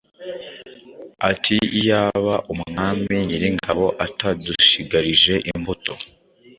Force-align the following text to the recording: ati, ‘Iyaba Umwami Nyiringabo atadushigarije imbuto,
ati, 1.29 1.55
‘Iyaba 1.79 2.35
Umwami 2.53 3.15
Nyiringabo 3.27 3.85
atadushigarije 4.05 5.33
imbuto, 5.51 5.93